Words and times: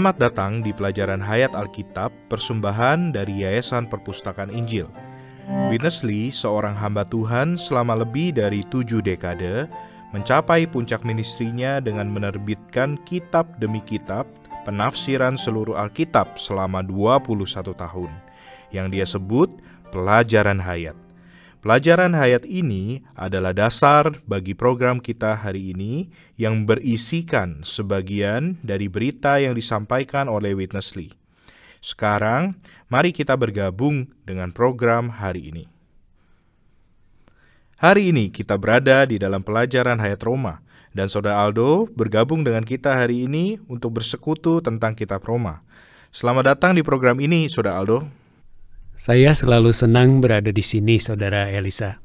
Selamat 0.00 0.32
datang 0.32 0.64
di 0.64 0.72
pelajaran 0.72 1.20
Hayat 1.20 1.52
Alkitab 1.52 2.08
persembahan 2.32 3.12
dari 3.12 3.44
Yayasan 3.44 3.84
Perpustakaan 3.84 4.48
Injil. 4.48 4.88
Witness 5.68 6.00
Lee, 6.00 6.32
seorang 6.32 6.72
hamba 6.72 7.04
Tuhan 7.04 7.60
selama 7.60 8.00
lebih 8.00 8.32
dari 8.32 8.64
tujuh 8.72 9.04
dekade, 9.04 9.68
mencapai 10.16 10.64
puncak 10.64 11.04
ministrinya 11.04 11.84
dengan 11.84 12.08
menerbitkan 12.08 12.96
kitab 13.04 13.60
demi 13.60 13.84
kitab 13.84 14.24
penafsiran 14.64 15.36
seluruh 15.36 15.76
Alkitab 15.76 16.40
selama 16.40 16.80
21 16.80 17.60
tahun, 17.76 18.08
yang 18.72 18.88
dia 18.88 19.04
sebut 19.04 19.52
Pelajaran 19.92 20.64
Hayat. 20.64 20.96
Pelajaran 21.60 22.16
hayat 22.16 22.48
ini 22.48 23.04
adalah 23.12 23.52
dasar 23.52 24.16
bagi 24.24 24.56
program 24.56 24.96
kita 24.96 25.36
hari 25.36 25.76
ini 25.76 26.08
yang 26.40 26.64
berisikan 26.64 27.60
sebagian 27.60 28.56
dari 28.64 28.88
berita 28.88 29.36
yang 29.36 29.52
disampaikan 29.52 30.32
oleh 30.32 30.56
Witness 30.56 30.96
Lee. 30.96 31.12
Sekarang, 31.84 32.56
mari 32.88 33.12
kita 33.12 33.36
bergabung 33.36 34.08
dengan 34.24 34.56
program 34.56 35.12
hari 35.20 35.52
ini. 35.52 35.64
Hari 37.76 38.08
ini 38.08 38.32
kita 38.32 38.56
berada 38.56 39.04
di 39.04 39.20
dalam 39.20 39.44
pelajaran 39.44 40.00
hayat 40.00 40.24
Roma, 40.24 40.64
dan 40.96 41.12
Saudara 41.12 41.44
Aldo 41.44 41.92
bergabung 41.92 42.40
dengan 42.40 42.64
kita 42.64 42.96
hari 42.96 43.28
ini 43.28 43.60
untuk 43.68 44.00
bersekutu 44.00 44.64
tentang 44.64 44.96
kitab 44.96 45.20
Roma. 45.28 45.60
Selamat 46.08 46.56
datang 46.56 46.72
di 46.72 46.80
program 46.80 47.20
ini, 47.20 47.52
Saudara 47.52 47.84
Aldo. 47.84 48.19
Saya 49.00 49.32
selalu 49.32 49.72
senang 49.72 50.20
berada 50.20 50.52
di 50.52 50.60
sini, 50.60 51.00
Saudara 51.00 51.48
Elisa. 51.48 52.04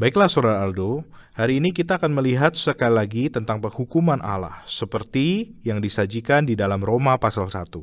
Baiklah, 0.00 0.24
Saudara 0.24 0.64
Aldo. 0.64 1.04
Hari 1.36 1.60
ini 1.60 1.76
kita 1.76 2.00
akan 2.00 2.16
melihat 2.16 2.56
sekali 2.56 2.96
lagi 2.96 3.24
tentang 3.28 3.60
penghukuman 3.60 4.24
Allah, 4.24 4.64
seperti 4.64 5.52
yang 5.68 5.84
disajikan 5.84 6.48
di 6.48 6.56
dalam 6.56 6.80
Roma 6.80 7.20
pasal 7.20 7.52
1. 7.52 7.76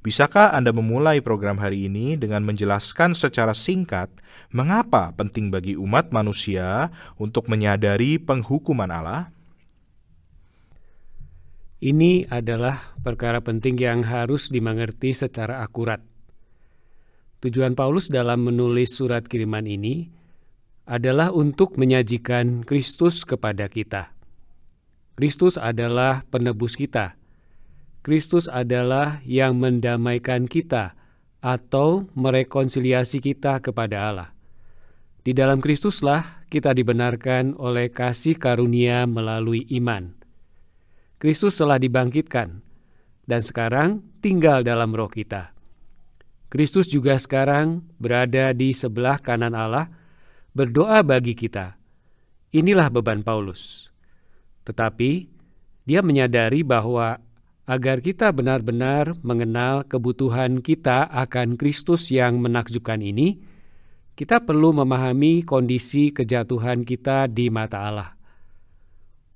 Bisakah 0.00 0.56
Anda 0.56 0.72
memulai 0.72 1.20
program 1.20 1.60
hari 1.60 1.92
ini 1.92 2.16
dengan 2.16 2.40
menjelaskan 2.48 3.12
secara 3.12 3.52
singkat 3.52 4.08
mengapa 4.48 5.12
penting 5.12 5.52
bagi 5.52 5.76
umat 5.76 6.08
manusia 6.08 6.88
untuk 7.20 7.52
menyadari 7.52 8.16
penghukuman 8.16 8.88
Allah? 8.88 9.28
Ini 11.84 12.32
adalah 12.32 12.96
perkara 13.04 13.44
penting 13.44 13.76
yang 13.76 14.08
harus 14.08 14.48
dimengerti 14.48 15.12
secara 15.12 15.60
akurat. 15.60 16.15
Tujuan 17.44 17.76
Paulus 17.76 18.08
dalam 18.08 18.48
menulis 18.48 18.96
surat 18.96 19.24
kiriman 19.28 19.68
ini 19.68 20.08
adalah 20.86 21.34
untuk 21.34 21.76
menyajikan 21.76 22.62
Kristus 22.62 23.26
kepada 23.26 23.66
kita. 23.66 24.14
Kristus 25.18 25.58
adalah 25.58 26.22
penebus 26.28 26.78
kita. 26.78 27.18
Kristus 28.06 28.46
adalah 28.46 29.18
yang 29.26 29.58
mendamaikan 29.58 30.46
kita 30.46 30.94
atau 31.42 32.06
merekonsiliasi 32.14 33.18
kita 33.18 33.58
kepada 33.58 33.96
Allah. 34.12 34.30
Di 35.26 35.34
dalam 35.34 35.58
Kristuslah 35.58 36.46
kita 36.46 36.70
dibenarkan 36.70 37.58
oleh 37.58 37.90
kasih 37.90 38.38
karunia 38.38 39.10
melalui 39.10 39.66
iman. 39.74 40.14
Kristus 41.18 41.58
telah 41.58 41.82
dibangkitkan 41.82 42.62
dan 43.26 43.40
sekarang 43.42 44.06
tinggal 44.22 44.62
dalam 44.62 44.94
roh 44.94 45.10
kita. 45.10 45.55
Kristus 46.56 46.88
juga 46.88 47.20
sekarang 47.20 47.84
berada 48.00 48.56
di 48.56 48.72
sebelah 48.72 49.20
kanan 49.20 49.52
Allah, 49.52 49.92
berdoa 50.56 51.04
bagi 51.04 51.36
kita. 51.36 51.76
Inilah 52.56 52.88
beban 52.88 53.20
Paulus. 53.20 53.92
Tetapi 54.64 55.28
dia 55.84 56.00
menyadari 56.00 56.64
bahwa 56.64 57.20
agar 57.68 58.00
kita 58.00 58.32
benar-benar 58.32 59.20
mengenal 59.20 59.84
kebutuhan 59.84 60.64
kita 60.64 61.04
akan 61.12 61.60
Kristus 61.60 62.08
yang 62.08 62.40
menakjubkan 62.40 63.04
ini, 63.04 63.36
kita 64.16 64.40
perlu 64.40 64.80
memahami 64.80 65.44
kondisi 65.44 66.08
kejatuhan 66.08 66.88
kita 66.88 67.28
di 67.28 67.52
mata 67.52 67.84
Allah. 67.84 68.16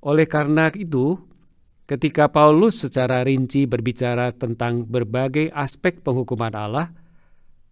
Oleh 0.09 0.25
karena 0.25 0.73
itu, 0.73 1.21
ketika 1.85 2.33
Paulus 2.33 2.81
secara 2.81 3.21
rinci 3.29 3.69
berbicara 3.69 4.33
tentang 4.33 4.89
berbagai 4.89 5.53
aspek 5.53 6.01
penghukuman 6.01 6.57
Allah, 6.57 6.97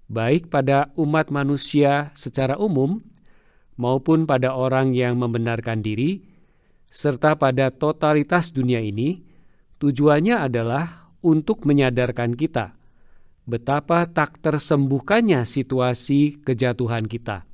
baik 0.09 0.49
pada 0.49 0.91
umat 0.97 1.29
manusia 1.29 2.11
secara 2.17 2.57
umum 2.57 3.01
maupun 3.77 4.25
pada 4.25 4.57
orang 4.57 4.97
yang 4.97 5.21
membenarkan 5.21 5.85
diri, 5.85 6.25
serta 6.89 7.37
pada 7.37 7.71
totalitas 7.71 8.51
dunia 8.51 8.83
ini, 8.83 9.23
tujuannya 9.79 10.37
adalah 10.41 11.13
untuk 11.23 11.69
menyadarkan 11.69 12.35
kita 12.35 12.79
betapa 13.49 14.05
tak 14.05 14.37
tersembuhkannya 14.45 15.49
situasi 15.49 16.45
kejatuhan 16.45 17.09
kita. 17.09 17.49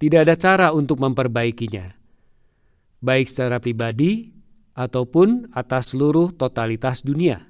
Tidak 0.00 0.20
ada 0.24 0.34
cara 0.40 0.72
untuk 0.72 1.04
memperbaikinya, 1.04 1.92
baik 3.04 3.28
secara 3.28 3.60
pribadi 3.60 4.32
ataupun 4.72 5.52
atas 5.52 5.92
seluruh 5.92 6.32
totalitas 6.32 7.04
dunia. 7.04 7.44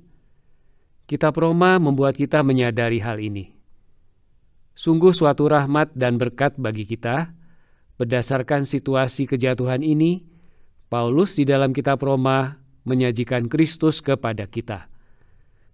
Kitab 1.07 1.39
Roma 1.39 1.79
membuat 1.79 2.19
kita 2.19 2.43
menyadari 2.43 2.99
hal 2.99 3.23
ini. 3.23 3.54
Sungguh 4.75 5.15
suatu 5.15 5.47
rahmat 5.47 5.95
dan 5.95 6.19
berkat 6.19 6.59
bagi 6.59 6.83
kita. 6.83 7.31
Berdasarkan 7.95 8.67
situasi 8.67 9.31
kejatuhan 9.31 9.87
ini, 9.87 10.27
Paulus 10.91 11.39
di 11.39 11.47
dalam 11.47 11.71
kitab 11.71 12.03
Roma 12.03 12.59
menyajikan 12.83 13.47
Kristus 13.47 14.03
kepada 14.03 14.51
kita. 14.51 14.91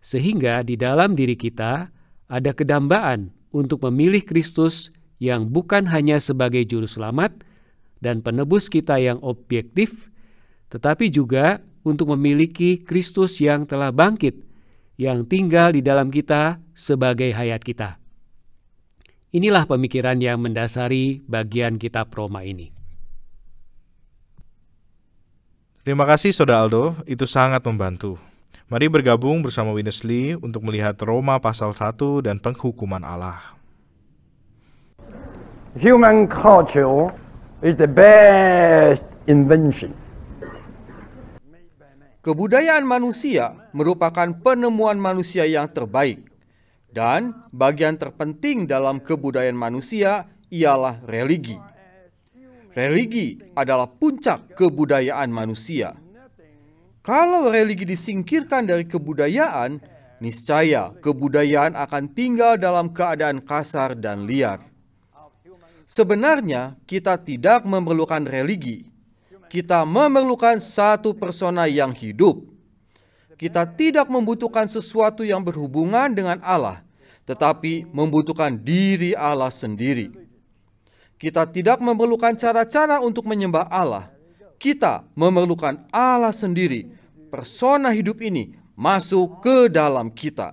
Sehingga 0.04 0.60
di 0.60 0.76
dalam 0.76 1.16
diri 1.16 1.36
kita 1.36 1.92
ada 2.28 2.50
kedambaan 2.52 3.32
untuk 3.52 3.84
memilih 3.88 4.24
Kristus 4.24 4.92
yang 5.20 5.52
bukan 5.52 5.88
hanya 5.92 6.16
sebagai 6.16 6.64
juru 6.64 6.88
selamat 6.88 7.44
dan 8.00 8.24
penebus 8.24 8.72
kita 8.72 8.96
yang 8.96 9.20
objektif, 9.20 10.08
tetapi 10.72 11.12
juga 11.12 11.60
untuk 11.84 12.16
memiliki 12.16 12.80
Kristus 12.80 13.40
yang 13.44 13.68
telah 13.68 13.92
bangkit, 13.92 14.40
yang 14.96 15.28
tinggal 15.28 15.76
di 15.76 15.84
dalam 15.84 16.08
kita 16.08 16.64
sebagai 16.72 17.32
hayat 17.36 17.60
kita. 17.60 17.99
Inilah 19.30 19.62
pemikiran 19.62 20.18
yang 20.18 20.42
mendasari 20.42 21.22
bagian 21.22 21.78
kitab 21.78 22.10
Roma 22.10 22.42
ini. 22.42 22.74
Terima 25.86 26.02
kasih 26.02 26.34
Saudara 26.34 26.66
Aldo, 26.66 26.98
itu 27.06 27.30
sangat 27.30 27.62
membantu. 27.62 28.18
Mari 28.66 28.90
bergabung 28.90 29.38
bersama 29.38 29.70
Winnesley 29.70 30.34
untuk 30.34 30.66
melihat 30.66 30.98
Roma 31.06 31.38
pasal 31.38 31.70
1 31.70 32.26
dan 32.26 32.42
penghukuman 32.42 33.06
Allah. 33.06 33.54
Human 35.78 36.26
culture 36.26 37.14
is 37.62 37.78
the 37.78 37.86
best 37.86 39.06
invention. 39.30 39.94
Kebudayaan 42.26 42.82
manusia 42.82 43.70
merupakan 43.70 44.30
penemuan 44.42 44.98
manusia 44.98 45.46
yang 45.46 45.70
terbaik. 45.70 46.29
Dan 46.90 47.46
bagian 47.54 47.94
terpenting 47.94 48.66
dalam 48.66 48.98
kebudayaan 48.98 49.54
manusia 49.54 50.26
ialah 50.50 50.98
religi. 51.06 51.54
Religi 52.74 53.38
adalah 53.54 53.86
puncak 53.86 54.58
kebudayaan 54.58 55.30
manusia. 55.30 55.94
Kalau 57.00 57.48
religi 57.48 57.86
disingkirkan 57.86 58.66
dari 58.66 58.84
kebudayaan, 58.86 59.78
niscaya 60.18 60.92
kebudayaan 60.98 61.78
akan 61.78 62.10
tinggal 62.10 62.58
dalam 62.58 62.90
keadaan 62.90 63.38
kasar 63.40 63.94
dan 63.94 64.26
liar. 64.26 64.66
Sebenarnya, 65.86 66.78
kita 66.86 67.18
tidak 67.18 67.66
memerlukan 67.66 68.22
religi. 68.22 68.86
Kita 69.50 69.82
memerlukan 69.82 70.62
satu 70.62 71.10
persona 71.18 71.66
yang 71.66 71.90
hidup, 71.90 72.49
kita 73.40 73.64
tidak 73.64 74.04
membutuhkan 74.12 74.68
sesuatu 74.68 75.24
yang 75.24 75.40
berhubungan 75.40 76.12
dengan 76.12 76.36
Allah, 76.44 76.84
tetapi 77.24 77.88
membutuhkan 77.88 78.52
diri 78.52 79.16
Allah 79.16 79.48
sendiri. 79.48 80.12
Kita 81.16 81.48
tidak 81.48 81.80
memerlukan 81.80 82.36
cara-cara 82.36 83.00
untuk 83.00 83.24
menyembah 83.24 83.64
Allah. 83.72 84.12
Kita 84.60 85.08
memerlukan 85.16 85.88
Allah 85.88 86.36
sendiri. 86.36 86.92
Persona 87.32 87.96
hidup 87.96 88.20
ini 88.20 88.52
masuk 88.76 89.40
ke 89.40 89.72
dalam 89.72 90.12
kita. 90.12 90.52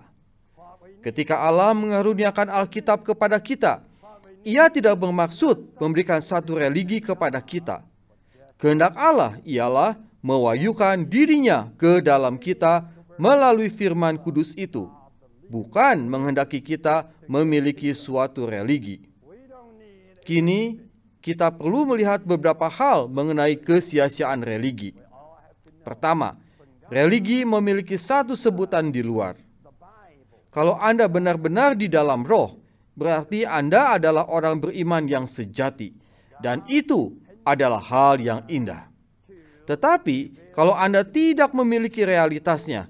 Ketika 1.03 1.43
Allah 1.43 1.75
mengaruniakan 1.75 2.47
Alkitab 2.47 3.03
kepada 3.03 3.35
kita, 3.43 3.83
Ia 4.47 4.71
tidak 4.71 4.95
bermaksud 4.95 5.75
memberikan 5.75 6.23
satu 6.23 6.55
religi 6.55 7.03
kepada 7.03 7.43
kita. 7.43 7.83
Kehendak 8.55 8.95
Allah 8.95 9.35
ialah 9.43 10.06
mewayukan 10.27 11.07
dirinya 11.07 11.71
ke 11.79 12.03
dalam 12.03 12.35
kita 12.35 12.83
melalui 13.15 13.71
firman 13.71 14.19
kudus 14.19 14.51
itu, 14.59 14.91
bukan 15.47 16.03
menghendaki 16.03 16.59
kita 16.59 17.07
memiliki 17.31 17.95
suatu 17.95 18.43
religi. 18.43 19.07
Kini, 20.27 20.83
kita 21.23 21.55
perlu 21.55 21.87
melihat 21.87 22.27
beberapa 22.27 22.67
hal 22.67 23.07
mengenai 23.07 23.55
kesia-siaan 23.55 24.43
religi. 24.43 24.91
Pertama, 25.87 26.35
religi 26.91 27.47
memiliki 27.47 27.95
satu 27.95 28.35
sebutan 28.35 28.91
di 28.91 28.99
luar. 28.99 29.39
Kalau 30.51 30.75
Anda 30.75 31.07
benar-benar 31.07 31.79
di 31.79 31.87
dalam 31.87 32.27
roh, 32.27 32.59
berarti 32.99 33.47
Anda 33.47 33.95
adalah 33.95 34.27
orang 34.27 34.59
beriman 34.59 35.07
yang 35.07 35.23
sejati, 35.23 35.95
dan 36.43 36.67
itu 36.67 37.15
adalah 37.47 37.79
hal 37.79 38.19
yang 38.19 38.43
indah. 38.51 38.96
Tetapi, 39.67 40.49
kalau 40.55 40.71
Anda 40.71 41.03
tidak 41.03 41.51
memiliki 41.51 42.07
realitasnya, 42.07 42.87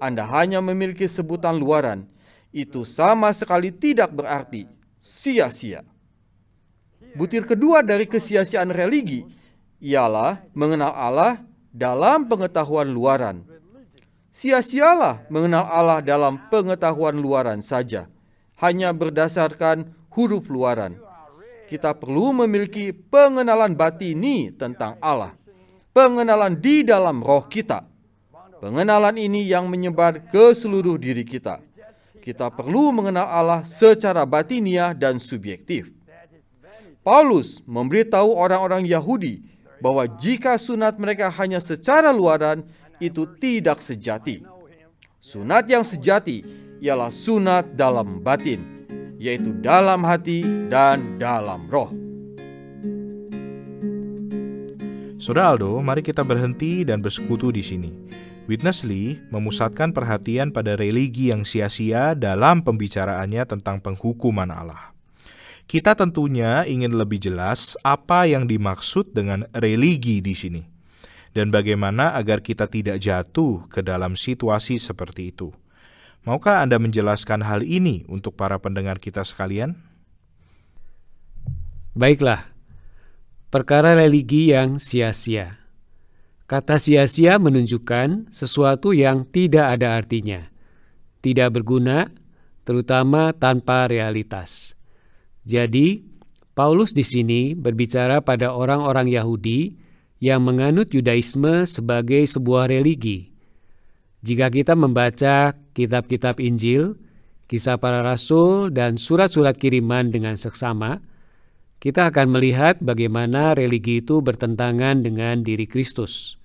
Anda 0.00 0.24
hanya 0.24 0.64
memiliki 0.64 1.04
sebutan 1.04 1.60
luaran, 1.60 2.08
itu 2.48 2.88
sama 2.88 3.28
sekali 3.36 3.68
tidak 3.68 4.08
berarti 4.16 4.64
sia-sia. 4.96 5.84
Butir 7.14 7.44
kedua 7.44 7.84
dari 7.84 8.08
kesia-siaan 8.08 8.72
religi 8.72 9.22
ialah 9.84 10.42
mengenal 10.56 10.96
Allah 10.96 11.44
dalam 11.70 12.24
pengetahuan 12.24 12.88
luaran. 12.88 13.44
Sia-sialah 14.34 15.28
mengenal 15.30 15.68
Allah 15.68 16.00
dalam 16.02 16.40
pengetahuan 16.50 17.14
luaran 17.14 17.62
saja, 17.62 18.10
hanya 18.58 18.90
berdasarkan 18.90 19.94
huruf 20.10 20.50
luaran. 20.50 20.98
Kita 21.70 21.94
perlu 21.94 22.34
memiliki 22.42 22.90
pengenalan 22.90 23.78
batini 23.78 24.50
tentang 24.50 24.98
Allah, 24.98 25.38
pengenalan 25.94 26.58
di 26.58 26.82
dalam 26.82 27.22
roh 27.22 27.46
kita. 27.46 27.86
Pengenalan 28.58 29.14
ini 29.14 29.46
yang 29.46 29.70
menyebar 29.70 30.18
ke 30.28 30.52
seluruh 30.52 30.98
diri 30.98 31.22
kita. 31.22 31.62
Kita 32.18 32.50
perlu 32.50 32.90
mengenal 32.90 33.28
Allah 33.28 33.60
secara 33.62 34.26
batiniah 34.26 34.90
dan 34.92 35.22
subjektif. 35.22 35.94
Paulus 37.04 37.60
memberitahu 37.68 38.32
orang-orang 38.32 38.88
Yahudi 38.88 39.44
bahwa 39.78 40.08
jika 40.08 40.56
sunat 40.56 40.96
mereka 40.96 41.28
hanya 41.28 41.60
secara 41.60 42.08
luaran, 42.08 42.64
itu 42.96 43.28
tidak 43.36 43.84
sejati. 43.84 44.40
Sunat 45.20 45.68
yang 45.68 45.84
sejati 45.84 46.40
ialah 46.80 47.12
sunat 47.12 47.76
dalam 47.76 48.24
batin, 48.24 48.88
yaitu 49.20 49.52
dalam 49.60 50.00
hati 50.08 50.40
dan 50.72 51.20
dalam 51.20 51.68
roh. 51.68 52.03
Saudara 55.24 55.56
Aldo, 55.56 55.80
mari 55.80 56.04
kita 56.04 56.20
berhenti 56.20 56.84
dan 56.84 57.00
bersekutu 57.00 57.48
di 57.48 57.64
sini. 57.64 57.88
Witness 58.44 58.84
Lee 58.84 59.24
memusatkan 59.32 59.88
perhatian 59.96 60.52
pada 60.52 60.76
religi 60.76 61.32
yang 61.32 61.48
sia-sia 61.48 62.12
dalam 62.12 62.60
pembicaraannya 62.60 63.48
tentang 63.48 63.80
penghukuman 63.80 64.52
Allah. 64.52 64.92
Kita 65.64 65.96
tentunya 65.96 66.68
ingin 66.68 66.92
lebih 66.92 67.24
jelas 67.24 67.72
apa 67.80 68.28
yang 68.28 68.44
dimaksud 68.44 69.16
dengan 69.16 69.48
religi 69.56 70.20
di 70.20 70.36
sini, 70.36 70.60
dan 71.32 71.48
bagaimana 71.48 72.12
agar 72.20 72.44
kita 72.44 72.68
tidak 72.68 73.00
jatuh 73.00 73.64
ke 73.72 73.80
dalam 73.80 74.20
situasi 74.20 74.76
seperti 74.76 75.32
itu. 75.32 75.56
Maukah 76.28 76.60
Anda 76.60 76.76
menjelaskan 76.76 77.40
hal 77.48 77.64
ini 77.64 78.04
untuk 78.12 78.36
para 78.36 78.60
pendengar 78.60 79.00
kita 79.00 79.24
sekalian? 79.24 79.72
Baiklah, 81.96 82.53
perkara 83.54 83.94
religi 83.94 84.50
yang 84.50 84.82
sia-sia. 84.82 85.62
Kata 86.50 86.74
sia-sia 86.82 87.38
menunjukkan 87.38 88.34
sesuatu 88.34 88.90
yang 88.90 89.22
tidak 89.30 89.78
ada 89.78 89.94
artinya, 89.94 90.50
tidak 91.22 91.54
berguna, 91.54 92.10
terutama 92.66 93.30
tanpa 93.30 93.86
realitas. 93.86 94.74
Jadi, 95.46 96.02
Paulus 96.58 96.90
di 96.98 97.06
sini 97.06 97.54
berbicara 97.54 98.26
pada 98.26 98.50
orang-orang 98.50 99.06
Yahudi 99.14 99.78
yang 100.18 100.42
menganut 100.42 100.90
Yudaisme 100.90 101.62
sebagai 101.62 102.26
sebuah 102.26 102.66
religi. 102.66 103.30
Jika 104.26 104.50
kita 104.50 104.74
membaca 104.74 105.54
kitab-kitab 105.78 106.42
Injil, 106.42 106.98
kisah 107.46 107.78
para 107.78 108.02
rasul, 108.02 108.74
dan 108.74 108.98
surat-surat 108.98 109.54
kiriman 109.54 110.10
dengan 110.10 110.34
seksama, 110.34 111.13
kita 111.84 112.08
akan 112.08 112.32
melihat 112.32 112.80
bagaimana 112.80 113.52
religi 113.52 114.00
itu 114.00 114.24
bertentangan 114.24 115.04
dengan 115.04 115.44
diri 115.44 115.68
Kristus. 115.68 116.40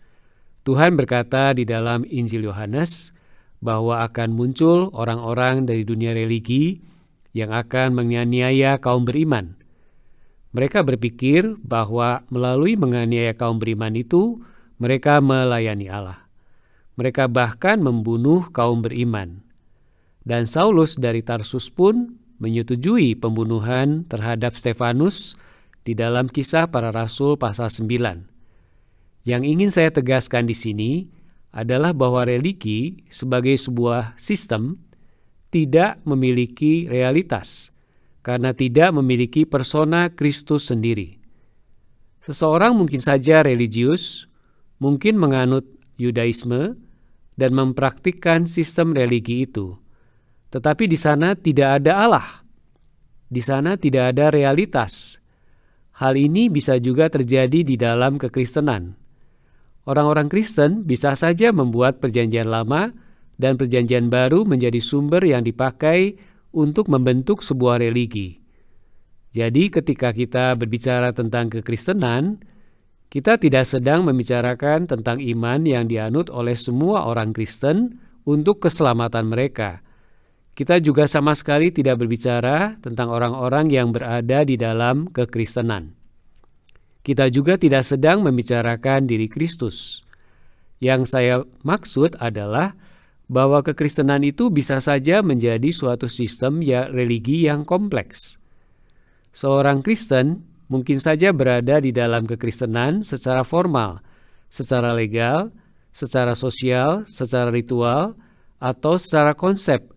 Tuhan 0.68 1.00
berkata 1.00 1.56
di 1.56 1.64
dalam 1.64 2.04
Injil 2.04 2.44
Yohanes 2.44 3.16
bahwa 3.64 4.04
akan 4.04 4.36
muncul 4.36 4.92
orang-orang 4.92 5.64
dari 5.64 5.88
dunia 5.88 6.12
religi 6.12 6.84
yang 7.32 7.56
akan 7.56 7.96
menganiaya 7.96 8.84
kaum 8.84 9.08
beriman. 9.08 9.56
Mereka 10.52 10.84
berpikir 10.84 11.56
bahwa 11.64 12.28
melalui 12.28 12.76
menganiaya 12.76 13.32
kaum 13.32 13.64
beriman 13.64 13.96
itu, 13.96 14.44
mereka 14.76 15.24
melayani 15.24 15.88
Allah. 15.88 16.20
Mereka 17.00 17.32
bahkan 17.32 17.80
membunuh 17.80 18.52
kaum 18.52 18.84
beriman. 18.84 19.40
Dan 20.28 20.44
Saulus 20.44 21.00
dari 21.00 21.24
Tarsus 21.24 21.72
pun 21.72 22.19
menyetujui 22.40 23.20
pembunuhan 23.20 24.08
terhadap 24.08 24.56
Stefanus 24.56 25.36
di 25.84 25.94
dalam 25.96 26.32
kisah 26.32 26.72
para 26.72 26.90
rasul 26.90 27.36
pasal 27.36 27.68
9. 27.68 29.28
Yang 29.28 29.44
ingin 29.46 29.70
saya 29.70 29.92
tegaskan 29.92 30.48
di 30.48 30.56
sini 30.56 30.92
adalah 31.52 31.92
bahwa 31.92 32.24
religi 32.24 33.04
sebagai 33.12 33.60
sebuah 33.60 34.16
sistem 34.16 34.80
tidak 35.50 36.00
memiliki 36.06 36.88
realitas 36.88 37.76
karena 38.22 38.54
tidak 38.54 38.94
memiliki 38.94 39.44
persona 39.44 40.14
Kristus 40.14 40.70
sendiri. 40.70 41.18
Seseorang 42.22 42.78
mungkin 42.78 43.02
saja 43.02 43.42
religius, 43.42 44.30
mungkin 44.78 45.18
menganut 45.18 45.66
Yudaisme 45.98 46.78
dan 47.36 47.52
mempraktikkan 47.56 48.46
sistem 48.46 48.94
religi 48.94 49.48
itu. 49.50 49.80
Tetapi 50.50 50.90
di 50.90 50.98
sana 50.98 51.38
tidak 51.38 51.82
ada 51.82 51.94
Allah. 52.06 52.28
Di 53.30 53.42
sana 53.42 53.78
tidak 53.78 54.18
ada 54.18 54.34
realitas. 54.34 55.22
Hal 56.02 56.18
ini 56.18 56.50
bisa 56.50 56.82
juga 56.82 57.12
terjadi 57.12 57.62
di 57.62 57.76
dalam 57.78 58.18
kekristenan. 58.18 58.98
Orang-orang 59.86 60.30
Kristen 60.30 60.86
bisa 60.86 61.14
saja 61.14 61.54
membuat 61.54 62.02
perjanjian 62.02 62.50
lama 62.50 62.94
dan 63.38 63.56
perjanjian 63.56 64.10
baru 64.10 64.46
menjadi 64.46 64.78
sumber 64.82 65.22
yang 65.26 65.46
dipakai 65.46 66.18
untuk 66.54 66.90
membentuk 66.90 67.46
sebuah 67.46 67.82
religi. 67.82 68.42
Jadi 69.30 69.70
ketika 69.70 70.10
kita 70.10 70.58
berbicara 70.58 71.14
tentang 71.14 71.54
kekristenan, 71.54 72.42
kita 73.10 73.38
tidak 73.38 73.66
sedang 73.66 74.06
membicarakan 74.06 74.90
tentang 74.90 75.22
iman 75.22 75.66
yang 75.66 75.86
dianut 75.90 76.30
oleh 76.30 76.54
semua 76.54 77.06
orang 77.10 77.34
Kristen 77.34 78.02
untuk 78.26 78.62
keselamatan 78.62 79.30
mereka. 79.30 79.82
Kita 80.60 80.76
juga 80.84 81.08
sama 81.08 81.32
sekali 81.40 81.72
tidak 81.72 82.04
berbicara 82.04 82.76
tentang 82.84 83.08
orang-orang 83.08 83.72
yang 83.72 83.96
berada 83.96 84.44
di 84.44 84.60
dalam 84.60 85.08
kekristenan. 85.08 85.96
Kita 87.00 87.32
juga 87.32 87.56
tidak 87.56 87.88
sedang 87.88 88.28
membicarakan 88.28 89.08
diri 89.08 89.32
Kristus. 89.32 90.04
Yang 90.84 91.16
saya 91.16 91.48
maksud 91.64 92.20
adalah 92.20 92.76
bahwa 93.32 93.64
kekristenan 93.64 94.20
itu 94.28 94.52
bisa 94.52 94.84
saja 94.84 95.24
menjadi 95.24 95.72
suatu 95.72 96.12
sistem 96.12 96.60
ya 96.60 96.92
religi 96.92 97.48
yang 97.48 97.64
kompleks. 97.64 98.36
Seorang 99.32 99.80
Kristen 99.80 100.44
mungkin 100.68 101.00
saja 101.00 101.32
berada 101.32 101.80
di 101.80 101.96
dalam 101.96 102.28
kekristenan 102.28 103.08
secara 103.08 103.48
formal, 103.48 104.04
secara 104.52 104.92
legal, 104.92 105.56
secara 105.96 106.36
sosial, 106.36 107.08
secara 107.08 107.48
ritual, 107.48 108.20
atau 108.60 109.00
secara 109.00 109.32
konsep, 109.40 109.96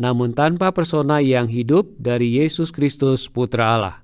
namun 0.00 0.32
tanpa 0.32 0.72
persona 0.72 1.20
yang 1.20 1.52
hidup 1.52 1.92
dari 2.00 2.40
Yesus 2.40 2.72
Kristus 2.72 3.28
Putra 3.28 3.76
Allah. 3.76 3.96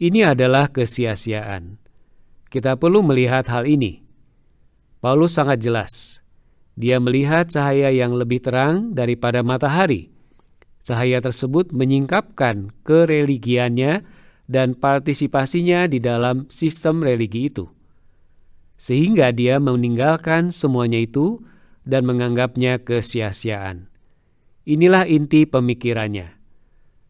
Ini 0.00 0.32
adalah 0.32 0.72
kesia-siaan. 0.72 1.76
Kita 2.48 2.80
perlu 2.80 3.04
melihat 3.04 3.44
hal 3.52 3.68
ini. 3.68 4.00
Paulus 5.04 5.36
sangat 5.36 5.60
jelas 5.60 6.24
dia 6.74 6.98
melihat 6.98 7.46
cahaya 7.46 7.94
yang 7.94 8.18
lebih 8.18 8.42
terang 8.42 8.98
daripada 8.98 9.46
matahari. 9.46 10.10
Cahaya 10.82 11.22
tersebut 11.22 11.70
menyingkapkan 11.70 12.74
kereligiannya 12.82 14.04
dan 14.50 14.76
partisipasinya 14.76 15.88
di 15.88 16.02
dalam 16.02 16.50
sistem 16.50 17.00
religi 17.00 17.48
itu. 17.48 17.64
Sehingga 18.76 19.30
dia 19.32 19.62
meninggalkan 19.62 20.50
semuanya 20.50 21.00
itu 21.00 21.40
dan 21.86 22.04
menganggapnya 22.04 22.82
kesia-siaan. 22.82 23.88
Inilah 24.64 25.04
inti 25.04 25.44
pemikirannya. 25.44 26.40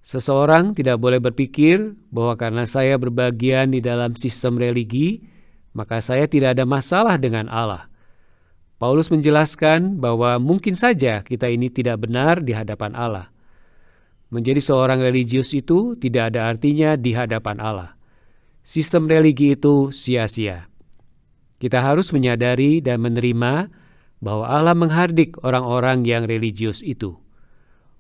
Seseorang 0.05 0.77
tidak 0.77 1.01
boleh 1.01 1.17
berpikir 1.17 1.97
bahwa 2.13 2.37
karena 2.37 2.69
saya 2.69 3.01
berbagian 3.01 3.73
di 3.73 3.81
dalam 3.81 4.19
sistem 4.19 4.61
religi, 4.61 5.25
maka 5.73 6.03
saya 6.05 6.29
tidak 6.29 6.59
ada 6.61 6.69
masalah 6.69 7.17
dengan 7.17 7.49
Allah. 7.49 7.89
Paulus 8.77 9.09
menjelaskan 9.09 9.97
bahwa 10.03 10.37
mungkin 10.43 10.77
saja 10.77 11.25
kita 11.25 11.49
ini 11.49 11.73
tidak 11.73 12.05
benar 12.05 12.45
di 12.45 12.53
hadapan 12.53 12.93
Allah. 12.93 13.33
Menjadi 14.29 14.61
seorang 14.61 15.01
religius 15.01 15.55
itu 15.57 15.97
tidak 15.97 16.35
ada 16.35 16.53
artinya 16.53 16.99
di 16.99 17.17
hadapan 17.17 17.63
Allah. 17.65 17.97
Sistem 18.61 19.09
religi 19.09 19.57
itu 19.57 19.89
sia-sia. 19.89 20.69
Kita 21.63 21.81
harus 21.81 22.13
menyadari 22.13 22.85
dan 22.85 23.01
menerima 23.01 23.73
bahwa 24.21 24.45
Allah 24.53 24.77
menghardik 24.77 25.41
orang-orang 25.41 26.05
yang 26.05 26.29
religius 26.29 26.85
itu. 26.85 27.24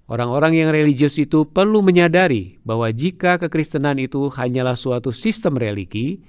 Orang-orang 0.04 0.52
yang 0.52 0.68
religius 0.68 1.16
itu 1.16 1.48
perlu 1.48 1.80
menyadari 1.80 2.60
bahwa 2.60 2.92
jika 2.92 3.40
kekristenan 3.40 3.96
itu 3.96 4.28
hanyalah 4.28 4.76
suatu 4.76 5.08
sistem 5.08 5.56
religi, 5.56 6.20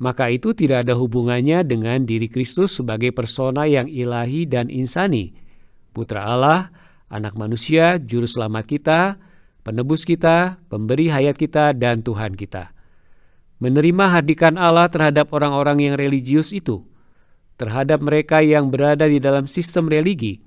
maka 0.00 0.32
itu 0.32 0.56
tidak 0.56 0.88
ada 0.88 0.96
hubungannya 0.96 1.60
dengan 1.60 2.08
diri 2.08 2.32
Kristus 2.32 2.80
sebagai 2.80 3.12
persona 3.12 3.68
yang 3.68 3.84
ilahi 3.84 4.48
dan 4.48 4.72
insani, 4.72 5.36
Putra 5.92 6.24
Allah, 6.24 6.72
Anak 7.12 7.36
manusia, 7.36 8.00
Juru 8.00 8.24
Selamat 8.24 8.64
kita, 8.64 9.20
Penebus 9.60 10.08
kita, 10.08 10.56
Pemberi 10.72 11.12
hayat 11.12 11.36
kita, 11.36 11.76
dan 11.76 12.00
Tuhan 12.00 12.32
kita. 12.32 12.72
Menerima 13.60 14.08
hardikan 14.08 14.56
Allah 14.56 14.88
terhadap 14.88 15.30
orang-orang 15.36 15.84
yang 15.84 15.94
religius 16.00 16.50
itu, 16.50 16.88
terhadap 17.60 18.00
mereka 18.00 18.40
yang 18.40 18.72
berada 18.72 19.04
di 19.04 19.20
dalam 19.20 19.44
sistem 19.44 19.86
religi, 19.86 20.40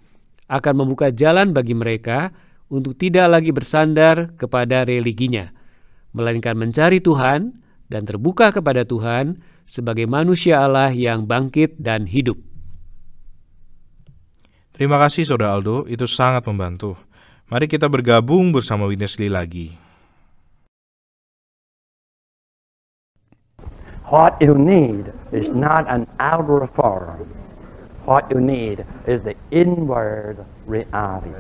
akan 0.50 0.74
membuka 0.81 1.13
jalan 1.13 1.53
bagi 1.53 1.77
mereka 1.77 2.34
untuk 2.69 2.98
tidak 2.98 3.29
lagi 3.29 3.53
bersandar 3.53 4.34
kepada 4.36 4.84
religinya, 4.84 5.53
melainkan 6.15 6.57
mencari 6.57 7.03
Tuhan 7.03 7.62
dan 7.89 8.01
terbuka 8.03 8.50
kepada 8.50 8.88
Tuhan 8.88 9.41
sebagai 9.65 10.10
manusia 10.10 10.65
Allah 10.65 10.93
yang 10.93 11.29
bangkit 11.29 11.77
dan 11.77 12.10
hidup. 12.10 12.38
Terima 14.75 15.00
kasih 15.00 15.24
Saudara 15.24 15.55
Aldo, 15.55 15.88
itu 15.88 16.03
sangat 16.03 16.43
membantu. 16.51 17.00
Mari 17.48 17.69
kita 17.69 17.88
bergabung 17.88 18.51
bersama 18.51 18.89
Witness 18.89 19.15
Lee 19.22 19.31
lagi. 19.31 19.67
What 24.12 24.38
you 24.38 24.53
need 24.53 25.10
is 25.34 25.50
not 25.50 25.89
an 25.89 26.05
outer 26.22 26.69
form. 26.77 27.25
What 28.05 28.29
you 28.29 28.38
need 28.38 28.86
is 29.10 29.25
the 29.25 29.34
inward 29.50 30.45
reality. 30.69 31.34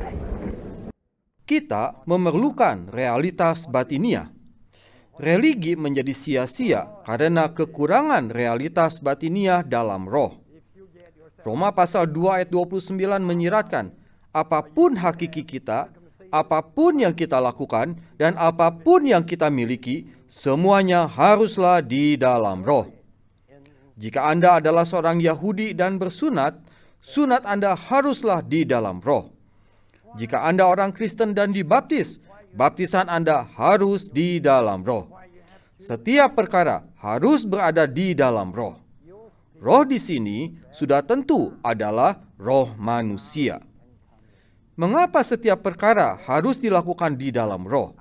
Kita 1.45 2.01
memerlukan 2.09 2.89
realitas 2.89 3.69
batinia. 3.69 4.33
Religi 5.21 5.77
menjadi 5.77 6.09
sia-sia 6.09 6.89
karena 7.05 7.53
kekurangan 7.53 8.33
realitas 8.33 8.97
batinia 8.97 9.61
dalam 9.61 10.09
roh. 10.09 10.41
Roma 11.45 11.69
pasal 11.69 12.09
2 12.09 12.41
ayat 12.41 12.49
29 12.49 12.97
menyiratkan, 13.21 13.93
apa 14.33 14.65
pun 14.65 14.97
hakiki 14.97 15.45
kita, 15.45 15.93
apa 16.33 16.65
pun 16.65 16.97
yang 16.97 17.13
kita 17.13 17.37
lakukan, 17.37 17.93
dan 18.17 18.33
apa 18.41 18.73
pun 18.73 19.05
yang 19.05 19.21
kita 19.21 19.53
miliki, 19.53 20.09
semuanya 20.25 21.05
haruslah 21.05 21.85
di 21.85 22.17
dalam 22.17 22.65
roh. 22.65 22.89
Jika 24.01 24.33
Anda 24.33 24.57
adalah 24.57 24.89
seorang 24.89 25.21
Yahudi 25.21 25.77
dan 25.77 26.01
bersunat, 26.01 26.57
sunat 27.05 27.45
Anda 27.45 27.77
haruslah 27.77 28.41
di 28.41 28.65
dalam 28.65 28.97
roh. 29.05 29.34
Jika 30.15 30.47
Anda 30.47 30.63
orang 30.63 30.95
Kristen 30.95 31.35
dan 31.35 31.51
dibaptis, 31.51 32.23
baptisan 32.55 33.11
Anda 33.11 33.43
harus 33.59 34.07
di 34.07 34.39
dalam 34.39 34.81
roh. 34.87 35.11
Setiap 35.75 36.39
perkara 36.39 36.87
harus 37.03 37.43
berada 37.43 37.83
di 37.83 38.15
dalam 38.15 38.55
roh. 38.55 38.79
Roh 39.59 39.83
di 39.83 39.99
sini 39.99 40.55
sudah 40.71 41.03
tentu 41.03 41.51
adalah 41.59 42.23
roh 42.39 42.71
manusia. 42.79 43.59
Mengapa 44.79 45.23
setiap 45.23 45.63
perkara 45.63 46.19
harus 46.27 46.59
dilakukan 46.59 47.15
di 47.19 47.31
dalam 47.31 47.67
roh? 47.67 47.95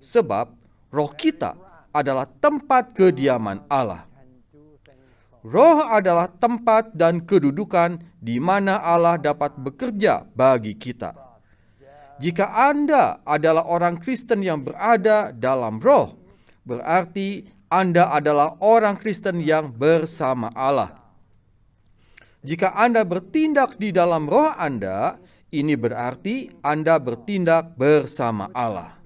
Sebab 0.00 0.52
roh 0.92 1.12
kita 1.12 1.56
adalah 1.92 2.24
tempat 2.24 2.96
kediaman 2.96 3.64
Allah. 3.68 4.08
Roh 5.40 5.88
adalah 5.88 6.28
tempat 6.28 6.92
dan 6.92 7.24
kedudukan 7.24 8.00
di 8.20 8.36
mana 8.36 8.80
Allah 8.80 9.16
dapat 9.16 9.56
bekerja 9.56 10.28
bagi 10.36 10.76
kita. 10.76 11.29
Jika 12.20 12.52
Anda 12.52 13.24
adalah 13.24 13.64
orang 13.64 13.96
Kristen 13.96 14.44
yang 14.44 14.60
berada 14.60 15.32
dalam 15.32 15.80
roh, 15.80 16.20
berarti 16.68 17.48
Anda 17.72 18.12
adalah 18.12 18.60
orang 18.60 19.00
Kristen 19.00 19.40
yang 19.40 19.72
bersama 19.72 20.52
Allah. 20.52 21.00
Jika 22.44 22.76
Anda 22.76 23.08
bertindak 23.08 23.80
di 23.80 23.88
dalam 23.88 24.28
roh 24.28 24.52
Anda, 24.52 25.16
ini 25.48 25.72
berarti 25.80 26.52
Anda 26.60 27.00
bertindak 27.00 27.80
bersama 27.80 28.52
Allah. 28.52 29.00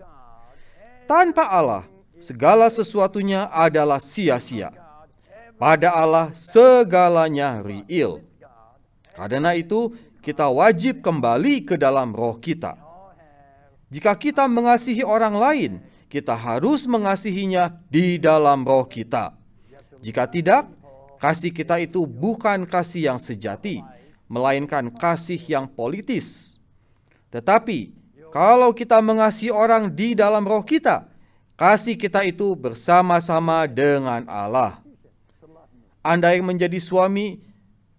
Tanpa 1.06 1.54
Allah, 1.54 1.86
segala 2.18 2.66
sesuatunya 2.66 3.46
adalah 3.54 4.02
sia-sia. 4.02 4.74
Pada 5.54 5.94
Allah, 5.94 6.34
segalanya 6.34 7.62
real. 7.62 8.26
Karena 9.14 9.54
itu, 9.54 9.94
kita 10.18 10.50
wajib 10.50 10.98
kembali 10.98 11.62
ke 11.62 11.78
dalam 11.78 12.10
roh 12.10 12.34
kita. 12.42 12.83
Jika 13.94 14.18
kita 14.18 14.50
mengasihi 14.50 15.06
orang 15.06 15.38
lain, 15.38 15.72
kita 16.10 16.34
harus 16.34 16.82
mengasihinya 16.90 17.78
di 17.86 18.18
dalam 18.18 18.66
roh 18.66 18.82
kita. 18.90 19.38
Jika 20.02 20.26
tidak, 20.26 20.66
kasih 21.22 21.54
kita 21.54 21.78
itu 21.78 22.02
bukan 22.02 22.66
kasih 22.66 23.14
yang 23.14 23.22
sejati, 23.22 23.86
melainkan 24.26 24.90
kasih 24.90 25.38
yang 25.46 25.70
politis. 25.70 26.58
Tetapi, 27.30 27.94
kalau 28.34 28.74
kita 28.74 28.98
mengasihi 28.98 29.54
orang 29.54 29.86
di 29.86 30.18
dalam 30.18 30.42
roh 30.42 30.66
kita, 30.66 31.06
kasih 31.54 31.94
kita 31.94 32.26
itu 32.26 32.50
bersama-sama 32.58 33.70
dengan 33.70 34.26
Allah. 34.26 34.82
Anda 36.02 36.34
yang 36.34 36.50
menjadi 36.50 36.82
suami, 36.82 37.46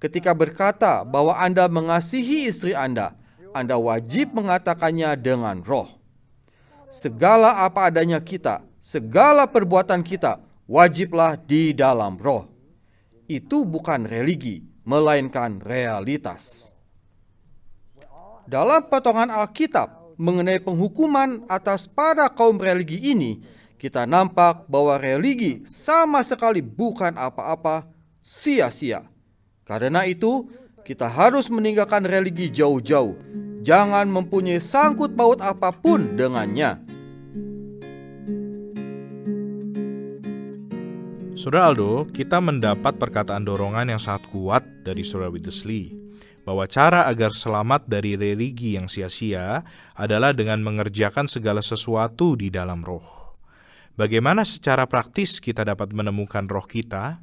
ketika 0.04 0.36
berkata 0.36 1.08
bahwa 1.08 1.40
Anda 1.40 1.72
mengasihi 1.72 2.52
istri 2.52 2.76
Anda, 2.76 3.16
anda 3.56 3.80
wajib 3.80 4.36
mengatakannya 4.36 5.16
dengan 5.16 5.64
roh. 5.64 5.88
Segala 6.92 7.64
apa 7.64 7.88
adanya 7.88 8.20
kita, 8.20 8.68
segala 8.84 9.48
perbuatan 9.48 10.04
kita, 10.04 10.44
wajiblah 10.68 11.40
di 11.40 11.72
dalam 11.72 12.20
roh. 12.20 12.52
Itu 13.32 13.64
bukan 13.64 14.04
religi, 14.04 14.60
melainkan 14.84 15.64
realitas. 15.64 16.76
Dalam 18.46 18.86
potongan 18.92 19.32
Alkitab 19.32 20.20
mengenai 20.20 20.62
penghukuman 20.62 21.48
atas 21.50 21.90
para 21.90 22.30
kaum 22.30 22.60
religi 22.62 23.02
ini, 23.02 23.42
kita 23.80 24.06
nampak 24.06 24.68
bahwa 24.70 25.00
religi 25.00 25.66
sama 25.66 26.22
sekali 26.22 26.62
bukan 26.62 27.18
apa-apa 27.18 27.88
sia-sia. 28.22 29.10
Karena 29.66 30.06
itu, 30.06 30.46
kita 30.86 31.10
harus 31.10 31.50
meninggalkan 31.50 32.06
religi 32.06 32.54
jauh-jauh 32.54 33.18
jangan 33.66 34.06
mempunyai 34.06 34.62
sangkut 34.62 35.18
paut 35.18 35.42
apa 35.42 35.74
pun 35.74 36.14
dengannya. 36.14 36.78
Saudara 41.36 41.74
Aldo, 41.74 42.08
kita 42.14 42.40
mendapat 42.40 42.96
perkataan 42.96 43.44
dorongan 43.44 43.92
yang 43.92 44.00
sangat 44.00 44.30
kuat 44.32 44.64
dari 44.86 45.04
Saudara 45.04 45.34
Wittesley 45.34 45.92
bahwa 46.46 46.70
cara 46.70 47.10
agar 47.10 47.34
selamat 47.34 47.90
dari 47.90 48.14
religi 48.14 48.78
yang 48.78 48.86
sia-sia 48.86 49.66
adalah 49.98 50.32
dengan 50.32 50.62
mengerjakan 50.62 51.26
segala 51.26 51.60
sesuatu 51.66 52.38
di 52.38 52.54
dalam 52.54 52.86
roh. 52.86 53.36
Bagaimana 53.98 54.46
secara 54.46 54.86
praktis 54.86 55.42
kita 55.42 55.66
dapat 55.66 55.90
menemukan 55.92 56.46
roh 56.46 56.70
kita? 56.70 57.20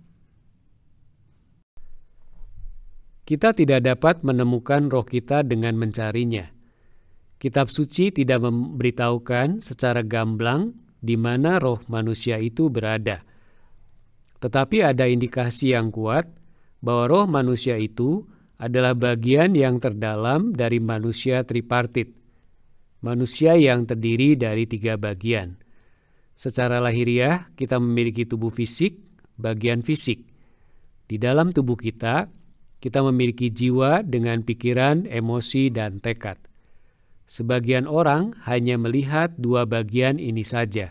Kita 3.22 3.54
tidak 3.54 3.86
dapat 3.86 4.26
menemukan 4.26 4.90
roh 4.90 5.06
kita 5.06 5.46
dengan 5.46 5.78
mencarinya. 5.78 6.50
Kitab 7.38 7.70
suci 7.70 8.10
tidak 8.10 8.42
memberitahukan 8.42 9.62
secara 9.62 10.02
gamblang 10.02 10.74
di 10.98 11.14
mana 11.14 11.62
roh 11.62 11.82
manusia 11.86 12.38
itu 12.42 12.66
berada. 12.70 13.22
Tetapi 14.42 14.82
ada 14.82 15.06
indikasi 15.06 15.74
yang 15.74 15.94
kuat 15.94 16.26
bahwa 16.82 17.06
roh 17.06 17.26
manusia 17.30 17.78
itu 17.78 18.26
adalah 18.58 18.94
bagian 18.94 19.54
yang 19.54 19.78
terdalam 19.78 20.54
dari 20.54 20.82
manusia 20.82 21.46
tripartit, 21.46 22.14
manusia 23.02 23.54
yang 23.54 23.86
terdiri 23.86 24.34
dari 24.34 24.66
tiga 24.66 24.98
bagian. 24.98 25.58
Secara 26.34 26.82
lahiriah, 26.82 27.50
kita 27.54 27.78
memiliki 27.78 28.26
tubuh 28.26 28.50
fisik, 28.50 28.98
bagian 29.38 29.82
fisik. 29.82 30.26
Di 31.06 31.18
dalam 31.18 31.54
tubuh 31.54 31.78
kita, 31.78 32.26
kita 32.82 32.98
memiliki 33.06 33.54
jiwa 33.54 34.02
dengan 34.02 34.42
pikiran, 34.42 35.06
emosi, 35.06 35.70
dan 35.70 36.02
tekad. 36.02 36.34
Sebagian 37.30 37.86
orang 37.86 38.34
hanya 38.42 38.74
melihat 38.74 39.38
dua 39.38 39.64
bagian 39.70 40.18
ini 40.18 40.42
saja. 40.42 40.90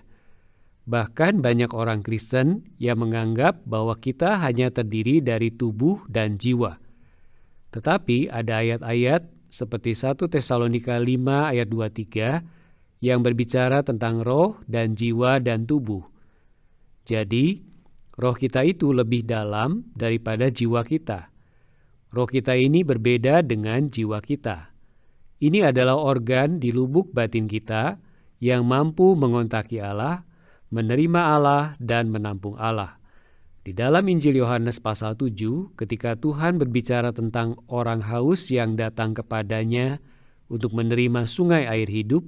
Bahkan 0.87 1.43
banyak 1.43 1.75
orang 1.75 1.99
Kristen 2.01 2.71
yang 2.79 3.03
menganggap 3.03 3.61
bahwa 3.67 3.99
kita 3.99 4.39
hanya 4.39 4.71
terdiri 4.71 5.19
dari 5.19 5.51
tubuh 5.51 6.01
dan 6.07 6.39
jiwa. 6.39 6.79
Tetapi 7.75 8.31
ada 8.31 8.63
ayat-ayat 8.63 9.27
seperti 9.51 9.91
1 9.91 10.31
Tesalonika 10.31 10.95
5 10.95 11.51
ayat 11.53 11.67
23 11.67 13.03
yang 13.03 13.19
berbicara 13.19 13.83
tentang 13.83 14.23
roh 14.23 14.63
dan 14.63 14.95
jiwa 14.95 15.43
dan 15.43 15.67
tubuh. 15.67 16.07
Jadi, 17.03 17.59
roh 18.15 18.35
kita 18.35 18.63
itu 18.63 18.95
lebih 18.95 19.27
dalam 19.27 19.91
daripada 19.91 20.47
jiwa 20.47 20.81
kita. 20.87 21.30
Roh 22.11 22.27
kita 22.27 22.59
ini 22.59 22.83
berbeda 22.83 23.39
dengan 23.39 23.87
jiwa 23.87 24.19
kita. 24.19 24.75
Ini 25.39 25.71
adalah 25.71 25.95
organ 25.95 26.59
di 26.59 26.75
lubuk 26.75 27.15
batin 27.15 27.47
kita 27.47 27.95
yang 28.43 28.67
mampu 28.67 29.15
mengontaki 29.15 29.79
Allah, 29.79 30.27
menerima 30.75 31.21
Allah, 31.23 31.63
dan 31.79 32.11
menampung 32.11 32.59
Allah. 32.59 32.99
Di 33.63 33.71
dalam 33.71 34.03
Injil 34.11 34.43
Yohanes 34.43 34.83
pasal 34.83 35.15
7, 35.15 35.71
ketika 35.79 36.19
Tuhan 36.19 36.59
berbicara 36.59 37.15
tentang 37.15 37.55
orang 37.71 38.03
haus 38.03 38.51
yang 38.51 38.75
datang 38.75 39.15
kepadanya 39.15 40.03
untuk 40.51 40.75
menerima 40.75 41.23
sungai 41.31 41.63
air 41.63 41.87
hidup, 41.87 42.27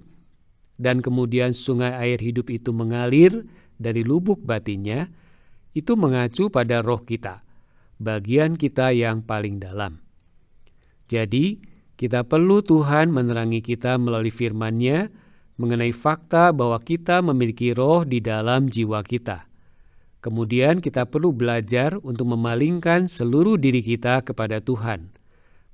dan 0.79 1.03
kemudian 1.03 1.51
sungai 1.51 1.91
air 1.91 2.23
hidup 2.23 2.47
itu 2.47 2.71
mengalir 2.71 3.45
dari 3.75 4.05
lubuk 4.05 4.39
batinnya, 4.47 5.11
itu 5.75 5.97
mengacu 5.99 6.47
pada 6.47 6.79
roh 6.79 7.03
kita, 7.03 7.43
bagian 8.01 8.57
kita 8.57 8.93
yang 8.93 9.25
paling 9.25 9.61
dalam. 9.61 10.01
Jadi, 11.09 11.61
kita 11.93 12.25
perlu 12.25 12.65
Tuhan 12.65 13.13
menerangi 13.13 13.61
kita 13.61 14.01
melalui 14.01 14.33
firman-Nya 14.33 15.13
mengenai 15.61 15.93
fakta 15.93 16.49
bahwa 16.49 16.81
kita 16.81 17.21
memiliki 17.21 17.71
roh 17.71 18.01
di 18.01 18.17
dalam 18.17 18.65
jiwa 18.65 19.05
kita. 19.05 19.45
Kemudian 20.23 20.79
kita 20.79 21.05
perlu 21.05 21.35
belajar 21.35 21.99
untuk 21.99 22.31
memalingkan 22.31 23.11
seluruh 23.11 23.59
diri 23.59 23.83
kita 23.83 24.23
kepada 24.23 24.63
Tuhan, 24.63 25.11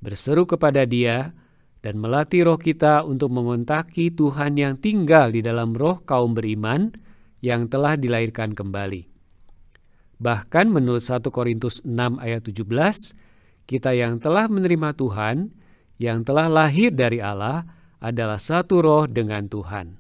berseru 0.02 0.50
kepada 0.50 0.90
Dia, 0.90 1.32
dan 1.80 1.96
melatih 2.02 2.44
roh 2.44 2.60
kita 2.60 3.08
untuk 3.08 3.32
mengontaki 3.32 4.12
Tuhan 4.12 4.60
yang 4.60 4.76
tinggal 4.82 5.32
di 5.32 5.40
dalam 5.40 5.72
roh 5.72 6.04
kaum 6.04 6.36
beriman 6.36 6.92
yang 7.40 7.72
telah 7.72 7.96
dilahirkan 7.96 8.52
kembali. 8.52 9.19
Bahkan 10.20 10.68
menurut 10.68 11.00
1 11.00 11.24
Korintus 11.32 11.80
6 11.88 12.20
ayat 12.20 12.44
17, 12.44 12.68
kita 13.64 13.96
yang 13.96 14.20
telah 14.20 14.52
menerima 14.52 14.92
Tuhan 15.00 15.56
yang 15.96 16.28
telah 16.28 16.52
lahir 16.52 16.92
dari 16.92 17.24
Allah 17.24 17.64
adalah 18.04 18.40
satu 18.40 18.84
roh 18.84 19.06
dengan 19.08 19.48
Tuhan. 19.48 20.00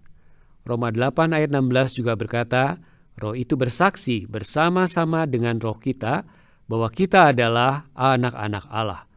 Roma 0.67 0.91
8 0.91 1.35
ayat 1.35 1.51
16 1.55 1.99
juga 2.03 2.19
berkata, 2.19 2.83
roh 3.15 3.35
itu 3.35 3.55
bersaksi 3.55 4.27
bersama-sama 4.27 5.23
dengan 5.23 5.55
roh 5.59 5.79
kita 5.79 6.27
bahwa 6.67 6.91
kita 6.91 7.31
adalah 7.31 7.87
anak-anak 7.95 8.67
Allah. 8.67 9.07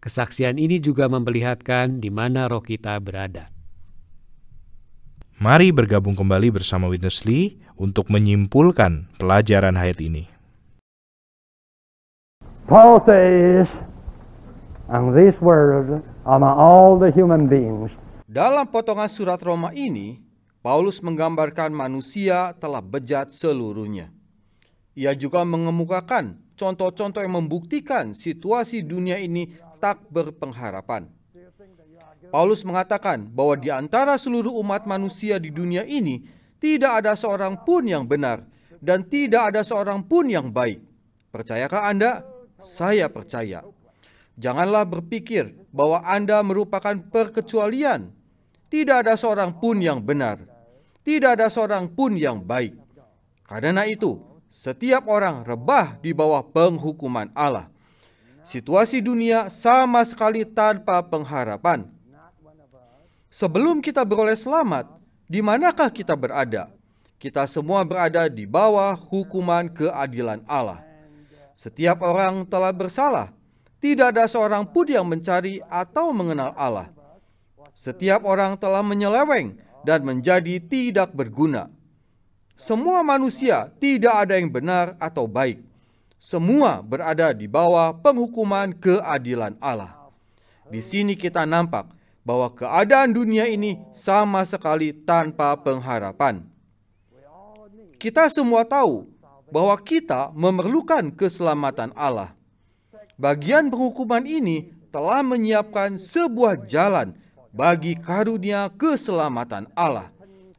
Kesaksian 0.00 0.60
ini 0.60 0.76
juga 0.76 1.08
memperlihatkan 1.08 2.04
di 2.04 2.12
mana 2.12 2.48
roh 2.52 2.60
kita 2.60 3.00
berada. 3.00 3.48
Mari 5.40 5.72
bergabung 5.72 6.14
kembali 6.14 6.52
bersama 6.52 6.86
Witness 6.92 7.24
Lee 7.24 7.56
untuk 7.74 8.12
menyimpulkan 8.12 9.08
pelajaran 9.16 9.74
ayat 9.74 9.98
ini. 10.04 10.33
Paul 12.64 12.96
says, 13.04 13.68
and 14.88 15.12
this 15.12 15.36
word 15.44 16.00
among 16.24 16.56
all 16.56 16.96
the 16.96 17.12
human 17.12 17.44
beings. 17.44 17.92
Dalam 18.24 18.64
potongan 18.72 19.04
surat 19.12 19.36
Roma 19.44 19.68
ini, 19.76 20.24
Paulus 20.64 21.04
menggambarkan 21.04 21.68
manusia 21.76 22.56
telah 22.56 22.80
bejat 22.80 23.36
seluruhnya. 23.36 24.08
Ia 24.96 25.12
juga 25.12 25.44
mengemukakan 25.44 26.40
contoh-contoh 26.56 27.20
yang 27.20 27.36
membuktikan 27.36 28.16
situasi 28.16 28.80
dunia 28.80 29.20
ini 29.20 29.52
tak 29.76 30.00
berpengharapan. 30.08 31.12
Paulus 32.32 32.64
mengatakan 32.64 33.28
bahwa 33.28 33.60
di 33.60 33.68
antara 33.68 34.16
seluruh 34.16 34.56
umat 34.64 34.88
manusia 34.88 35.36
di 35.36 35.52
dunia 35.52 35.84
ini 35.84 36.24
tidak 36.56 37.04
ada 37.04 37.12
seorang 37.12 37.60
pun 37.60 37.84
yang 37.84 38.08
benar 38.08 38.48
dan 38.80 39.04
tidak 39.04 39.52
ada 39.52 39.60
seorang 39.60 40.00
pun 40.00 40.32
yang 40.32 40.48
baik. 40.48 40.80
Percayakah 41.28 41.92
Anda? 41.92 42.33
Saya 42.64 43.12
percaya. 43.12 43.60
Janganlah 44.34 44.82
berpikir 44.88 45.54
bahwa 45.70 46.02
Anda 46.02 46.42
merupakan 46.42 46.96
perkecualian. 46.96 48.10
Tidak 48.72 49.06
ada 49.06 49.14
seorang 49.14 49.54
pun 49.54 49.78
yang 49.78 50.02
benar. 50.02 50.42
Tidak 51.04 51.38
ada 51.38 51.46
seorang 51.52 51.86
pun 51.86 52.18
yang 52.18 52.42
baik. 52.42 52.74
Karena 53.44 53.86
itu, 53.86 54.18
setiap 54.48 55.06
orang 55.06 55.44
rebah 55.44 56.00
di 56.00 56.10
bawah 56.16 56.42
penghukuman 56.42 57.30
Allah. 57.36 57.68
Situasi 58.42 59.04
dunia 59.04 59.52
sama 59.52 60.02
sekali 60.02 60.42
tanpa 60.42 61.04
pengharapan. 61.04 61.86
Sebelum 63.28 63.84
kita 63.84 64.02
beroleh 64.02 64.36
selamat, 64.36 64.88
di 65.28 65.42
manakah 65.44 65.90
kita 65.92 66.14
berada? 66.14 66.70
Kita 67.18 67.48
semua 67.48 67.82
berada 67.82 68.28
di 68.28 68.44
bawah 68.44 68.94
hukuman 68.96 69.66
keadilan 69.70 70.44
Allah. 70.44 70.93
Setiap 71.54 72.02
orang 72.02 72.42
telah 72.50 72.74
bersalah 72.74 73.30
tidak 73.78 74.16
ada 74.16 74.24
seorang 74.26 74.66
pun 74.66 74.90
yang 74.90 75.06
mencari 75.06 75.62
atau 75.70 76.10
mengenal 76.10 76.50
Allah. 76.58 76.90
Setiap 77.78 78.26
orang 78.26 78.58
telah 78.58 78.82
menyeleweng 78.82 79.60
dan 79.86 80.02
menjadi 80.02 80.58
tidak 80.58 81.14
berguna. 81.14 81.70
Semua 82.58 83.04
manusia 83.06 83.70
tidak 83.78 84.26
ada 84.26 84.34
yang 84.40 84.48
benar 84.48 84.98
atau 84.98 85.30
baik. 85.30 85.62
Semua 86.16 86.80
berada 86.80 87.30
di 87.36 87.44
bawah 87.44 87.92
penghukuman 88.00 88.72
keadilan 88.72 89.54
Allah. 89.60 89.92
Di 90.72 90.80
sini 90.80 91.12
kita 91.12 91.44
nampak 91.44 91.92
bahwa 92.24 92.48
keadaan 92.56 93.12
dunia 93.12 93.44
ini 93.46 93.84
sama 93.92 94.48
sekali 94.48 94.96
tanpa 94.96 95.52
pengharapan. 95.60 96.40
Kita 98.00 98.32
semua 98.32 98.64
tahu 98.64 99.13
bahwa 99.52 99.76
kita 99.80 100.32
memerlukan 100.32 101.12
keselamatan 101.12 101.92
Allah 101.96 102.32
bagian 103.14 103.70
penghukuman 103.70 104.26
ini 104.26 104.74
telah 104.90 105.22
menyiapkan 105.22 105.98
sebuah 105.98 106.66
jalan 106.66 107.14
bagi 107.54 107.98
karunia 107.98 108.70
keselamatan 108.74 109.70
Allah 109.74 110.10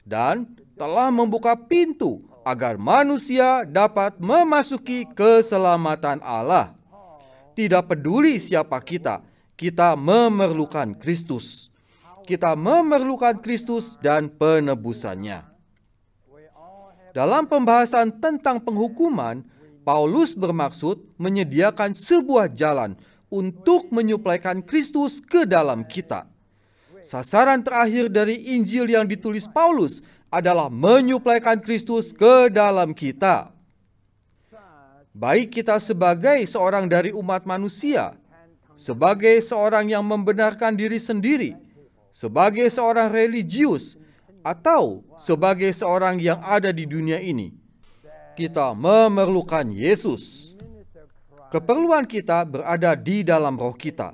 dan 0.07 0.47
telah 0.75 1.11
membuka 1.11 1.55
pintu 1.55 2.23
agar 2.45 2.77
manusia 2.79 3.63
dapat 3.65 4.19
memasuki 4.19 5.07
keselamatan 5.15 6.21
Allah. 6.21 6.75
Tidak 7.55 7.87
peduli 7.87 8.37
siapa 8.37 8.75
kita, 8.83 9.23
kita 9.55 9.95
memerlukan 9.95 10.95
Kristus. 10.99 11.71
Kita 12.27 12.57
memerlukan 12.57 13.39
Kristus 13.39 13.95
dan 14.03 14.27
penebusannya. 14.27 15.54
Dalam 17.15 17.47
pembahasan 17.47 18.11
tentang 18.19 18.59
penghukuman, 18.59 19.39
Paulus 19.87 20.35
bermaksud 20.35 20.99
menyediakan 21.15 21.95
sebuah 21.95 22.51
jalan 22.51 22.99
untuk 23.31 23.87
menyuplaikan 23.87 24.59
Kristus 24.59 25.23
ke 25.23 25.47
dalam 25.47 25.87
kita. 25.87 26.27
Sasaran 26.99 27.63
terakhir 27.63 28.11
dari 28.11 28.59
Injil 28.59 28.91
yang 28.91 29.07
ditulis 29.07 29.47
Paulus 29.47 30.03
adalah 30.27 30.67
menyuplaikan 30.67 31.63
Kristus 31.63 32.11
ke 32.11 32.51
dalam 32.51 32.91
kita. 32.91 33.55
Baik 35.15 35.55
kita 35.55 35.79
sebagai 35.79 36.43
seorang 36.43 36.91
dari 36.91 37.15
umat 37.15 37.47
manusia, 37.47 38.19
sebagai 38.75 39.39
seorang 39.39 39.87
yang 39.87 40.03
membenarkan 40.03 40.75
diri 40.75 40.99
sendiri, 40.99 41.55
sebagai 42.11 42.67
seorang 42.67 43.07
religius, 43.07 43.95
atau 44.45 45.01
sebagai 45.17 45.73
seorang 45.73 46.21
yang 46.21 46.37
ada 46.45 46.69
di 46.69 46.85
dunia 46.85 47.17
ini 47.17 47.65
kita 48.35 48.75
memerlukan 48.75 49.71
Yesus. 49.71 50.53
Keperluan 51.49 52.03
kita 52.03 52.43
berada 52.43 52.91
di 52.99 53.23
dalam 53.23 53.55
roh 53.55 53.71
kita. 53.71 54.11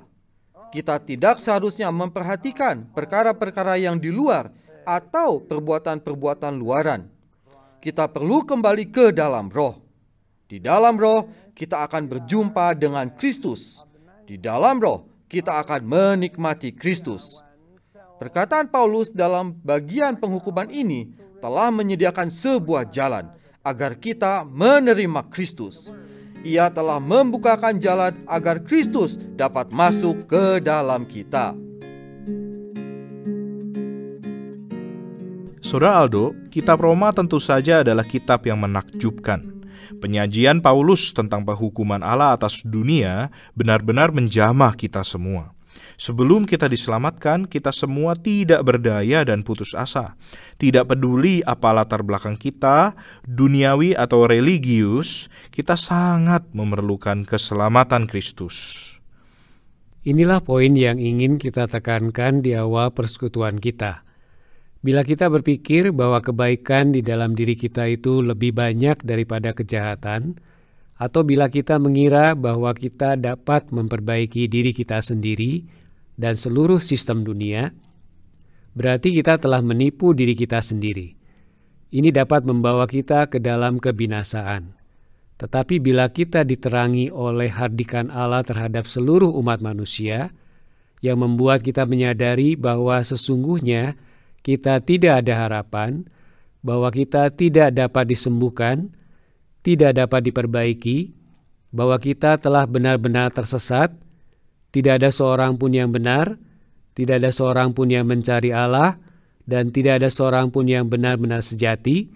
Kita 0.70 1.02
tidak 1.02 1.42
seharusnya 1.42 1.90
memperhatikan 1.90 2.86
perkara-perkara 2.94 3.76
yang 3.76 3.98
di 3.98 4.08
luar 4.08 4.54
atau 4.86 5.42
perbuatan-perbuatan 5.42 6.54
luaran. 6.56 7.10
Kita 7.82 8.06
perlu 8.08 8.46
kembali 8.46 8.88
ke 8.88 9.10
dalam 9.10 9.50
roh. 9.50 9.82
Di 10.46 10.62
dalam 10.62 10.94
roh, 10.96 11.28
kita 11.52 11.82
akan 11.84 12.06
berjumpa 12.06 12.78
dengan 12.78 13.10
Kristus. 13.18 13.82
Di 14.22 14.38
dalam 14.38 14.78
roh, 14.78 15.26
kita 15.26 15.60
akan 15.66 15.82
menikmati 15.82 16.72
Kristus. 16.72 17.42
Perkataan 18.22 18.70
Paulus 18.70 19.10
dalam 19.10 19.58
bagian 19.66 20.14
penghukuman 20.14 20.70
ini 20.70 21.10
telah 21.42 21.74
menyediakan 21.74 22.30
sebuah 22.30 22.86
jalan 22.86 23.26
agar 23.66 23.98
kita 23.98 24.46
menerima 24.46 25.26
Kristus. 25.26 25.90
Ia 26.46 26.70
telah 26.70 27.02
membukakan 27.02 27.82
jalan 27.82 28.22
agar 28.30 28.62
Kristus 28.62 29.18
dapat 29.34 29.74
masuk 29.74 30.30
ke 30.30 30.62
dalam 30.62 31.02
kita. 31.02 31.58
Saudara 35.58 36.06
Aldo, 36.06 36.30
kitab 36.54 36.78
Roma 36.78 37.10
tentu 37.10 37.42
saja 37.42 37.82
adalah 37.82 38.06
kitab 38.06 38.46
yang 38.46 38.62
menakjubkan. 38.62 39.66
Penyajian 39.98 40.62
Paulus 40.62 41.10
tentang 41.10 41.42
penghukuman 41.42 42.06
Allah 42.06 42.38
atas 42.38 42.62
dunia 42.62 43.34
benar-benar 43.58 44.14
menjamah 44.14 44.78
kita 44.78 45.02
semua. 45.02 45.50
Sebelum 46.00 46.48
kita 46.48 46.66
diselamatkan, 46.66 47.46
kita 47.46 47.70
semua 47.70 48.16
tidak 48.16 48.64
berdaya 48.64 49.22
dan 49.22 49.44
putus 49.44 49.76
asa. 49.76 50.16
Tidak 50.56 50.88
peduli 50.88 51.44
apa 51.44 51.70
latar 51.72 52.00
belakang 52.02 52.40
kita, 52.40 52.96
duniawi 53.28 53.92
atau 53.92 54.24
religius, 54.24 55.28
kita 55.52 55.76
sangat 55.76 56.48
memerlukan 56.56 57.28
keselamatan 57.28 58.08
Kristus. 58.08 58.88
Inilah 60.02 60.42
poin 60.42 60.74
yang 60.74 60.98
ingin 60.98 61.38
kita 61.38 61.70
tekankan 61.70 62.42
di 62.42 62.58
awal 62.58 62.90
persekutuan 62.90 63.62
kita. 63.62 64.02
Bila 64.82 65.06
kita 65.06 65.30
berpikir 65.30 65.94
bahwa 65.94 66.18
kebaikan 66.18 66.90
di 66.90 67.06
dalam 67.06 67.38
diri 67.38 67.54
kita 67.54 67.86
itu 67.86 68.18
lebih 68.18 68.50
banyak 68.50 68.98
daripada 69.06 69.54
kejahatan, 69.54 70.42
atau 70.98 71.22
bila 71.22 71.46
kita 71.50 71.78
mengira 71.78 72.34
bahwa 72.34 72.74
kita 72.74 73.14
dapat 73.14 73.70
memperbaiki 73.70 74.50
diri 74.50 74.74
kita 74.74 74.98
sendiri 75.02 75.81
dan 76.22 76.38
seluruh 76.38 76.78
sistem 76.78 77.26
dunia, 77.26 77.74
berarti 78.78 79.10
kita 79.10 79.42
telah 79.42 79.58
menipu 79.58 80.14
diri 80.14 80.38
kita 80.38 80.62
sendiri. 80.62 81.18
Ini 81.90 82.14
dapat 82.14 82.46
membawa 82.46 82.86
kita 82.86 83.26
ke 83.26 83.42
dalam 83.42 83.82
kebinasaan. 83.82 84.78
Tetapi 85.42 85.82
bila 85.82 86.06
kita 86.14 86.46
diterangi 86.46 87.10
oleh 87.10 87.50
hardikan 87.50 88.06
Allah 88.14 88.46
terhadap 88.46 88.86
seluruh 88.86 89.34
umat 89.42 89.58
manusia, 89.58 90.30
yang 91.02 91.18
membuat 91.18 91.66
kita 91.66 91.82
menyadari 91.82 92.54
bahwa 92.54 93.02
sesungguhnya 93.02 93.98
kita 94.46 94.78
tidak 94.78 95.26
ada 95.26 95.34
harapan, 95.50 96.06
bahwa 96.62 96.94
kita 96.94 97.34
tidak 97.34 97.74
dapat 97.74 98.06
disembuhkan, 98.06 98.94
tidak 99.66 99.98
dapat 99.98 100.30
diperbaiki, 100.30 101.10
bahwa 101.74 101.98
kita 101.98 102.38
telah 102.38 102.62
benar-benar 102.70 103.34
tersesat, 103.34 103.90
tidak 104.72 105.04
ada 105.04 105.12
seorang 105.12 105.60
pun 105.60 105.76
yang 105.76 105.92
benar, 105.92 106.40
tidak 106.96 107.20
ada 107.20 107.30
seorang 107.30 107.76
pun 107.76 107.92
yang 107.92 108.08
mencari 108.08 108.50
Allah, 108.50 108.96
dan 109.44 109.68
tidak 109.68 110.00
ada 110.00 110.08
seorang 110.08 110.48
pun 110.48 110.64
yang 110.64 110.88
benar-benar 110.88 111.44
sejati, 111.44 112.08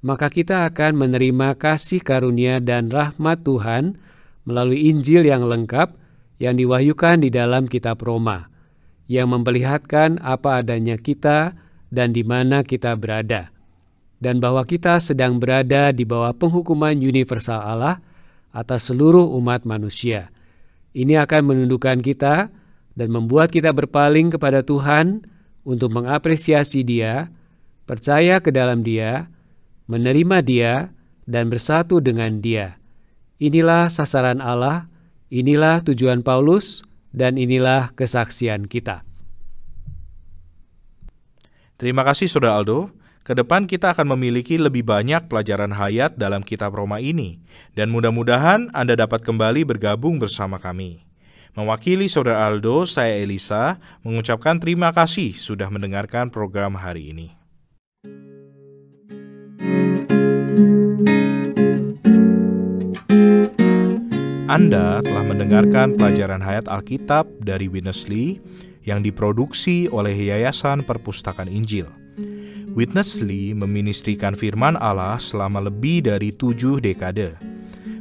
maka 0.00 0.32
kita 0.32 0.64
akan 0.72 0.96
menerima 0.96 1.58
kasih 1.60 2.00
karunia 2.00 2.64
dan 2.64 2.88
rahmat 2.88 3.44
Tuhan 3.44 4.00
melalui 4.48 4.88
Injil 4.88 5.28
yang 5.28 5.44
lengkap 5.44 5.94
yang 6.38 6.54
diwahyukan 6.54 7.26
di 7.26 7.28
dalam 7.34 7.66
kitab 7.66 7.98
Roma, 8.00 8.46
yang 9.10 9.28
memperlihatkan 9.34 10.22
apa 10.22 10.62
adanya 10.62 10.96
kita 10.96 11.58
dan 11.90 12.14
di 12.14 12.22
mana 12.22 12.62
kita 12.62 12.94
berada, 12.94 13.50
dan 14.22 14.38
bahwa 14.38 14.62
kita 14.62 15.02
sedang 15.02 15.42
berada 15.42 15.90
di 15.90 16.06
bawah 16.06 16.32
penghukuman 16.32 16.94
universal 16.94 17.58
Allah 17.58 17.98
atas 18.54 18.88
seluruh 18.88 19.34
umat 19.36 19.66
manusia. 19.66 20.30
Ini 20.98 21.14
akan 21.22 21.54
menundukkan 21.54 22.02
kita 22.02 22.50
dan 22.98 23.08
membuat 23.14 23.54
kita 23.54 23.70
berpaling 23.70 24.34
kepada 24.34 24.66
Tuhan 24.66 25.22
untuk 25.62 25.94
mengapresiasi 25.94 26.82
Dia, 26.82 27.30
percaya 27.86 28.42
ke 28.42 28.50
dalam 28.50 28.82
Dia, 28.82 29.30
menerima 29.86 30.42
Dia, 30.42 30.90
dan 31.22 31.54
bersatu 31.54 32.02
dengan 32.02 32.42
Dia. 32.42 32.82
Inilah 33.38 33.86
sasaran 33.94 34.42
Allah, 34.42 34.90
inilah 35.30 35.86
tujuan 35.86 36.26
Paulus, 36.26 36.82
dan 37.14 37.38
inilah 37.38 37.94
kesaksian 37.94 38.66
kita. 38.66 39.06
Terima 41.78 42.02
kasih 42.02 42.26
Saudara 42.26 42.58
Aldo. 42.58 42.90
Ke 43.28 43.36
depan 43.36 43.68
kita 43.68 43.92
akan 43.92 44.16
memiliki 44.16 44.56
lebih 44.56 44.88
banyak 44.88 45.28
pelajaran 45.28 45.76
hayat 45.76 46.16
dalam 46.16 46.40
kitab 46.40 46.72
Roma 46.72 46.96
ini, 46.96 47.36
dan 47.76 47.92
mudah-mudahan 47.92 48.72
Anda 48.72 48.96
dapat 48.96 49.20
kembali 49.20 49.68
bergabung 49.68 50.16
bersama 50.16 50.56
kami. 50.56 51.04
Mewakili 51.52 52.08
Saudara 52.08 52.48
Aldo, 52.48 52.88
saya 52.88 53.20
Elisa, 53.20 53.84
mengucapkan 54.00 54.56
terima 54.56 54.96
kasih 54.96 55.36
sudah 55.36 55.68
mendengarkan 55.68 56.32
program 56.32 56.80
hari 56.80 57.12
ini. 57.12 57.28
Anda 64.48 65.04
telah 65.04 65.24
mendengarkan 65.28 66.00
pelajaran 66.00 66.40
hayat 66.40 66.64
Alkitab 66.64 67.28
dari 67.44 67.68
Witness 67.68 68.08
Lee 68.08 68.40
yang 68.88 69.04
diproduksi 69.04 69.84
oleh 69.92 70.16
Yayasan 70.16 70.80
Perpustakaan 70.80 71.52
Injil. 71.52 71.97
Witness 72.76 73.24
Lee 73.24 73.56
meministrikan 73.56 74.36
firman 74.36 74.76
Allah 74.76 75.16
selama 75.16 75.64
lebih 75.64 76.04
dari 76.04 76.34
tujuh 76.34 76.82
dekade. 76.82 77.38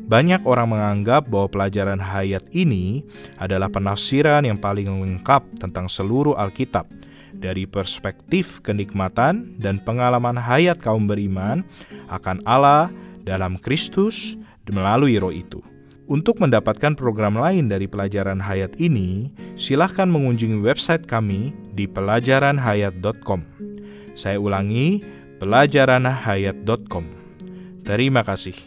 Banyak 0.08 0.48
orang 0.48 0.72
menganggap 0.72 1.28
bahwa 1.28 1.52
pelajaran 1.52 2.00
hayat 2.00 2.48
ini 2.56 3.04
adalah 3.36 3.68
penafsiran 3.68 4.48
yang 4.48 4.56
paling 4.56 4.88
lengkap 4.88 5.44
tentang 5.60 5.92
seluruh 5.92 6.40
Alkitab 6.40 6.88
dari 7.36 7.68
perspektif 7.68 8.64
kenikmatan 8.64 9.60
dan 9.60 9.84
pengalaman 9.84 10.40
hayat 10.40 10.80
kaum 10.80 11.06
beriman 11.12 11.68
akan 12.08 12.40
Allah 12.48 12.88
dalam 13.28 13.60
Kristus 13.60 14.40
melalui 14.72 15.20
roh 15.20 15.36
itu. 15.36 15.60
Untuk 16.08 16.40
mendapatkan 16.40 16.96
program 16.96 17.36
lain 17.36 17.68
dari 17.68 17.84
pelajaran 17.84 18.40
hayat 18.40 18.80
ini, 18.80 19.28
silahkan 19.60 20.08
mengunjungi 20.08 20.64
website 20.64 21.04
kami 21.04 21.52
di 21.76 21.84
pelajaranhayat.com. 21.84 23.44
Saya 24.18 24.42
ulangi, 24.42 25.06
pelajaranahayat.com. 25.38 27.06
Terima 27.86 28.26
kasih. 28.26 28.58